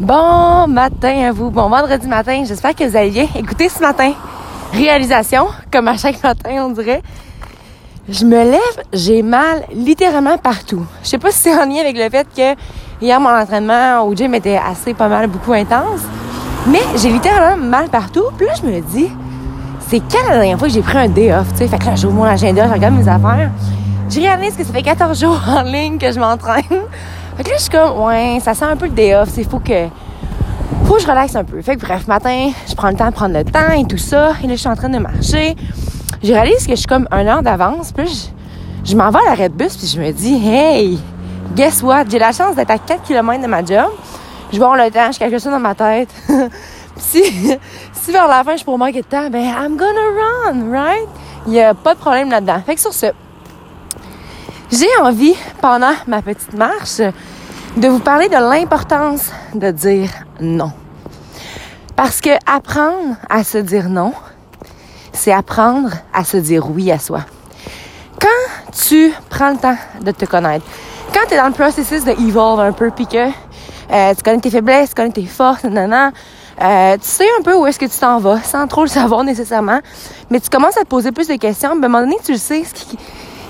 [0.00, 3.26] Bon matin à vous, bon vendredi matin, j'espère que vous allez bien.
[3.36, 4.14] Écoutez ce matin,
[4.72, 7.02] réalisation, comme à chaque matin on dirait.
[8.08, 10.86] Je me lève, j'ai mal littéralement partout.
[11.02, 12.58] Je sais pas si c'est en lien avec le fait que
[13.04, 16.00] hier mon entraînement au gym était assez pas mal, beaucoup intense,
[16.66, 18.24] mais j'ai littéralement mal partout.
[18.38, 19.10] Puis là je me dis,
[19.86, 21.84] c'est quand la dernière fois que j'ai pris un day off, tu sais, fait que
[21.84, 23.50] là j'ouvre mon agenda, je regarde mes affaires.
[24.08, 26.86] Je réalise que ça fait 14 jours en ligne que je m'entraîne.
[27.40, 29.30] Fait que là, je suis comme, ouais, ça sent un peu le day off.
[29.38, 29.86] Il faut que,
[30.84, 31.62] faut que je relaxe un peu.
[31.62, 34.32] Fait que bref, matin, je prends le temps de prendre le temps et tout ça.
[34.44, 35.56] Et là, je suis en train de marcher.
[36.22, 37.92] Je réalise que je suis comme un heure d'avance.
[37.92, 38.30] Puis
[38.84, 39.74] je, m'en vais à l'arrêt de bus.
[39.74, 40.98] Puis je me dis, hey,
[41.56, 42.04] guess what?
[42.10, 43.88] J'ai la chance d'être à 4 km de ma job.
[44.52, 46.10] Je vais avoir le temps, je calcule ça dans ma tête.
[46.98, 47.22] si,
[47.94, 51.08] si vers la fin, je pourrais manquer de temps, ben, I'm gonna run, right?
[51.46, 52.60] Il n'y a pas de problème là-dedans.
[52.66, 53.06] Fait que sur ce,
[54.72, 57.00] j'ai envie, pendant ma petite marche,
[57.76, 60.10] de vous parler de l'importance de dire
[60.40, 60.72] non.
[61.96, 64.12] Parce que apprendre à se dire non,
[65.12, 67.20] c'est apprendre à se dire oui à soi.
[68.20, 70.64] Quand tu prends le temps de te connaître,
[71.12, 74.40] quand tu es dans le processus de evolve un peu, puis que euh, tu connais
[74.40, 76.12] tes faiblesses, tu connais tes forces, nanana,
[76.62, 79.24] euh, tu sais un peu où est-ce que tu t'en vas, sans trop le savoir
[79.24, 79.80] nécessairement,
[80.30, 82.32] mais tu commences à te poser plus de questions, ben, à un moment donné, tu
[82.32, 82.98] le sais, ce qui,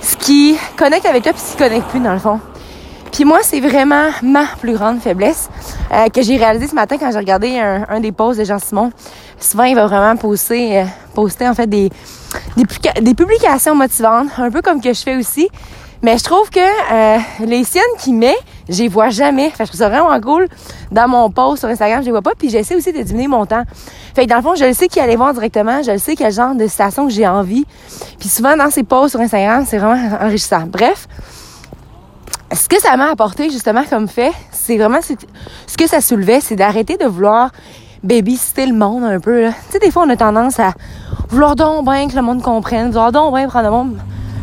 [0.00, 2.40] ce qui connecte avec toi, puis ce qui connecte plus, dans le fond.
[3.12, 5.50] Puis moi, c'est vraiment ma plus grande faiblesse
[5.92, 8.92] euh, que j'ai réalisé ce matin quand j'ai regardé un, des posts de Jean-Simon.
[9.38, 10.84] Souvent, il va vraiment poster, euh,
[11.14, 11.90] poster en fait des,
[13.00, 15.48] des, publications motivantes, un peu comme que je fais aussi.
[16.02, 18.36] Mais je trouve que euh, les siennes qu'il met,
[18.70, 19.50] je les vois jamais.
[19.50, 20.48] Fait je trouve ça vraiment cool.
[20.90, 22.32] Dans mon post sur Instagram, je les vois pas.
[22.38, 23.64] Puis j'essaie aussi de diminuer mon temps.
[24.14, 25.82] Fait que dans le fond, je le sais qui allait voir directement.
[25.82, 27.66] Je le sais quel genre de station que j'ai envie.
[28.18, 30.64] Puis souvent, dans ces posts sur Instagram, c'est vraiment enrichissant.
[30.66, 31.08] Bref,
[32.52, 36.56] ce que ça m'a apporté justement comme fait, c'est vraiment ce que ça soulevait, c'est
[36.56, 37.50] d'arrêter de vouloir
[38.02, 39.48] babysitter le monde un peu.
[39.48, 40.72] Tu sais, des fois, on a tendance à
[41.28, 43.98] vouloir donc bien que le monde comprenne, vouloir donc bien prendre le monde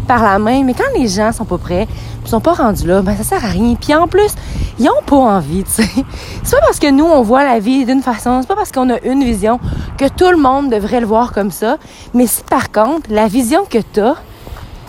[0.07, 0.63] par la main.
[0.63, 1.87] Mais quand les gens sont pas prêts,
[2.23, 3.75] ils sont pas rendus là, ben ça sert à rien.
[3.75, 4.33] Puis en plus,
[4.79, 5.89] ils ont pas envie, tu sais.
[6.43, 8.89] C'est pas parce que nous, on voit la vie d'une façon, c'est pas parce qu'on
[8.89, 9.59] a une vision
[9.97, 11.77] que tout le monde devrait le voir comme ça.
[12.13, 14.15] Mais si par contre, la vision que tu as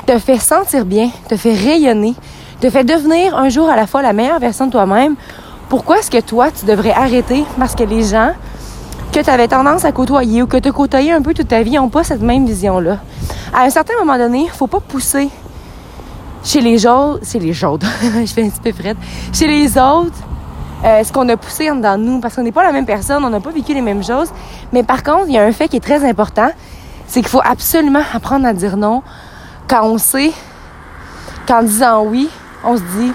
[0.06, 2.14] te fait sentir bien, te fait rayonner,
[2.60, 5.16] te fait devenir un jour à la fois la meilleure version de toi-même,
[5.68, 8.32] pourquoi est-ce que toi, tu devrais arrêter parce que les gens
[9.12, 11.72] que tu avais tendance à côtoyer ou que tu côtoyé un peu toute ta vie
[11.72, 12.98] n'ont pas cette même vision-là?
[13.52, 15.28] À un certain moment donné, il faut pas pousser
[16.44, 18.96] chez les autres, c'est les autres, je fais un petit peu frette,
[19.32, 20.16] chez les autres,
[20.84, 22.86] euh, ce qu'on a poussé en dedans de nous, parce qu'on n'est pas la même
[22.86, 24.30] personne, on n'a pas vécu les mêmes choses.
[24.72, 26.50] Mais par contre, il y a un fait qui est très important,
[27.06, 29.02] c'est qu'il faut absolument apprendre à dire non
[29.68, 30.32] quand on sait
[31.46, 32.28] qu'en disant oui,
[32.64, 33.12] on se dit,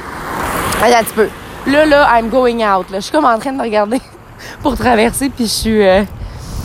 [0.83, 1.29] allez un petit peu.
[1.67, 2.89] Là, là, I'm going out.
[2.89, 2.97] Là.
[2.97, 4.01] Je suis comme en train de regarder
[4.61, 6.03] pour traverser, puis je suis, euh,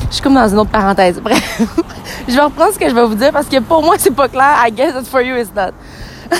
[0.09, 1.21] je suis comme dans une autre parenthèse.
[1.23, 1.61] Bref,
[2.29, 4.29] je vais reprendre ce que je vais vous dire parce que pour moi, c'est pas
[4.29, 4.55] clair.
[4.65, 5.73] I guess that for you is not.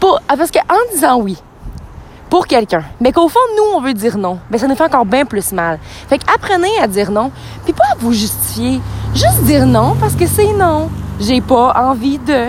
[0.00, 0.60] pour, ah, parce qu'en
[0.92, 1.36] disant oui,
[2.30, 5.04] pour quelqu'un, mais qu'au fond, nous, on veut dire non, ben ça nous fait encore
[5.04, 5.78] bien plus mal.
[6.08, 7.30] Fait qu'apprenez à dire non,
[7.64, 8.80] puis pas à vous justifier.
[9.14, 10.88] Juste dire non parce que c'est non.
[11.20, 12.46] J'ai pas envie de.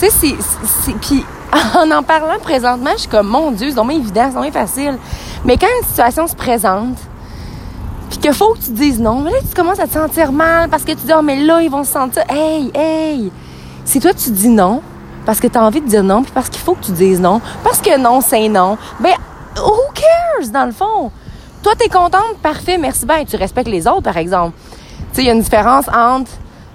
[0.00, 0.92] Tu sais, c'est.
[1.00, 1.24] Puis
[1.76, 4.98] en en parlant présentement, je suis comme, mon Dieu, c'est vraiment évident, c'est vraiment facile.
[5.44, 6.98] Mais quand une situation se présente,
[8.24, 10.82] qu'il faut que tu dises non, mais là, tu commences à te sentir mal parce
[10.82, 13.30] que tu dis, oh, mais là, ils vont se sentir, hey, hey.
[13.84, 14.80] Si toi, tu dis non,
[15.26, 17.20] parce que tu as envie de dire non, puis parce qu'il faut que tu dises
[17.20, 19.12] non, parce que non, c'est non, ben,
[19.58, 21.10] who cares, dans le fond?
[21.62, 24.56] Toi, t'es contente, parfait, merci bien, tu respectes les autres, par exemple.
[25.10, 26.30] Tu sais, il y a une différence entre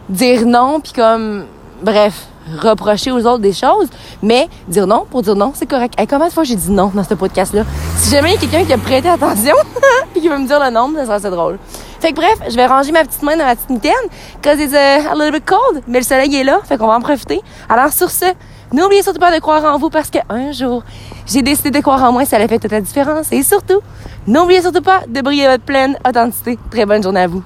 [0.07, 1.45] dire non, puis comme,
[1.81, 2.27] bref,
[2.57, 3.87] reprocher aux autres des choses,
[4.21, 5.93] mais dire non pour dire non, c'est correct.
[5.97, 7.63] Hey, combien de fois j'ai dit non dans ce podcast-là?
[7.97, 9.55] Si jamais il y a quelqu'un qui a prêté attention
[10.15, 11.59] et qui veut me dire le nombre, ça serait assez drôle.
[11.99, 13.93] Fait que bref, je vais ranger ma petite main dans ma petite mitaine,
[14.41, 17.01] cause it's a, little bit cold, mais le soleil est là, fait qu'on va en
[17.01, 17.41] profiter.
[17.67, 18.25] Alors sur ce,
[18.71, 20.83] n'oubliez surtout pas de croire en vous parce qu'un jour,
[21.25, 23.31] j'ai décidé de croire en moi, ça a fait toute la différence.
[23.31, 23.81] Et surtout,
[24.27, 26.57] n'oubliez surtout pas de briller votre pleine authenticité.
[26.71, 27.43] Très bonne journée à vous.